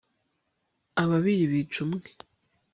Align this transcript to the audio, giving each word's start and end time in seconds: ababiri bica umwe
ababiri 1.01 1.43
bica 1.51 1.77
umwe 1.83 2.01